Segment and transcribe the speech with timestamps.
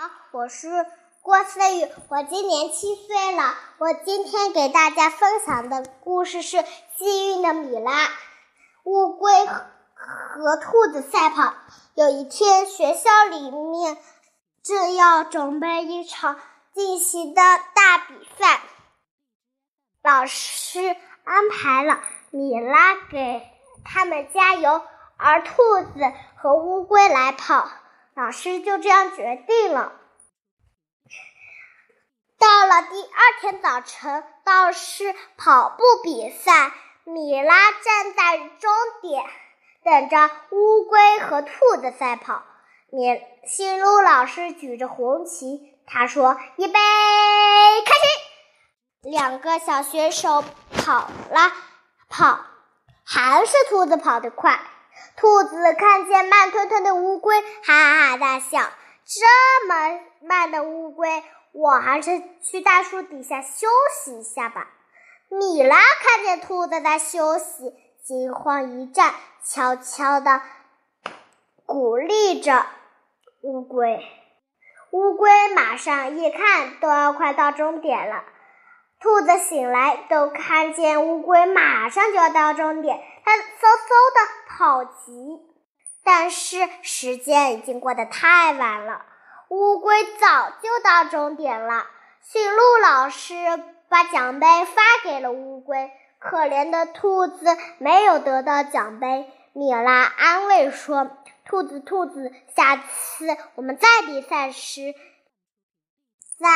[0.00, 0.86] 好，我是
[1.22, 3.56] 郭思雨，我今年七岁了。
[3.78, 6.56] 我今天给大家分享的故事是
[6.96, 8.06] 《幸运的米拉》。
[8.84, 11.52] 乌龟和兔子赛跑。
[11.96, 13.98] 有一天，学校里面
[14.62, 16.38] 正要准备一场
[16.72, 17.42] 进行的
[17.74, 18.60] 大比赛，
[20.04, 20.94] 老师
[21.24, 21.98] 安排了
[22.30, 23.42] 米拉给
[23.84, 24.80] 他们加油，
[25.16, 27.68] 而兔子和乌龟来跑。
[28.18, 29.92] 老师就这样决定了。
[32.36, 36.72] 到了第二天早晨，到是跑步比赛，
[37.04, 39.24] 米拉站在终点，
[39.84, 41.50] 等着乌龟和兔
[41.80, 42.42] 子赛跑。
[42.90, 48.00] 米新路老师举着红旗，他说：“预备，开始！”
[49.08, 50.42] 两个小选手
[50.76, 51.52] 跑了
[52.08, 52.40] 跑，
[53.06, 54.58] 还是兔子跑得快。
[55.16, 56.87] 兔子看见慢吞吞的
[57.18, 58.60] 乌龟，哈哈大笑。
[59.04, 63.66] 这么慢的乌龟，我还是去大树底下休
[64.04, 64.68] 息一下吧。
[65.28, 70.42] 米拉看见兔子在休息，惊慌一战，悄悄地
[71.66, 72.66] 鼓励着
[73.40, 74.00] 乌龟。
[74.92, 78.22] 乌龟马上一看，都要快到终点了。
[79.00, 83.48] 兔子醒来，都看见乌龟马上就要到终点，它嗖嗖
[84.14, 85.40] 的跑急，
[86.10, 89.04] 但是时间已经过得太晚了，
[89.48, 91.86] 乌龟早就到终点了。
[92.22, 93.34] 驯鹿老师
[93.90, 99.30] 把奖杯发给了乌龟，可怜的兔子没有得到奖杯。
[99.52, 101.10] 米拉安慰说
[101.44, 104.94] ：“兔子，兔子，下次我们再比赛时
[106.38, 106.48] 再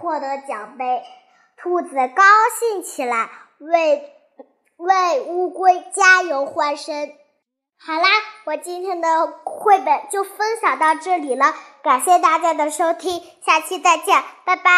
[0.00, 1.04] 获得奖杯。”
[1.56, 2.24] 兔子高
[2.58, 4.12] 兴起来，为
[4.78, 7.12] 为乌龟加油欢声。
[7.78, 8.08] 好啦，
[8.46, 9.08] 我今天的
[9.42, 11.52] 绘本就分享到这里了，
[11.82, 14.76] 感谢大家的收听，下期再见，拜拜。